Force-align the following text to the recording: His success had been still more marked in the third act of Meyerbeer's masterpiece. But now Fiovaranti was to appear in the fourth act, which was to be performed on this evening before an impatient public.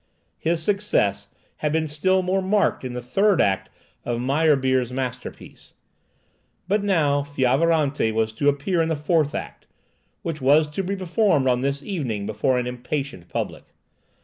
His 0.39 0.63
success 0.63 1.27
had 1.57 1.71
been 1.71 1.85
still 1.87 2.23
more 2.23 2.41
marked 2.41 2.83
in 2.83 2.93
the 2.93 3.03
third 3.03 3.39
act 3.39 3.69
of 4.03 4.19
Meyerbeer's 4.19 4.91
masterpiece. 4.91 5.75
But 6.67 6.83
now 6.83 7.21
Fiovaranti 7.21 8.11
was 8.11 8.33
to 8.33 8.49
appear 8.49 8.81
in 8.81 8.89
the 8.89 8.95
fourth 8.95 9.35
act, 9.35 9.67
which 10.23 10.41
was 10.41 10.65
to 10.69 10.81
be 10.83 10.95
performed 10.95 11.45
on 11.47 11.61
this 11.61 11.83
evening 11.83 12.25
before 12.25 12.57
an 12.57 12.65
impatient 12.65 13.29
public. 13.29 13.65